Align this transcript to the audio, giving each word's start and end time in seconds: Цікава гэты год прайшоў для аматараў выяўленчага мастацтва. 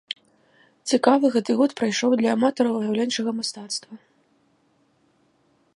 Цікава 0.93 1.29
гэты 1.35 1.51
год 1.59 1.71
прайшоў 1.81 2.11
для 2.21 2.29
аматараў 2.39 2.73
выяўленчага 2.79 3.31
мастацтва. 3.41 4.01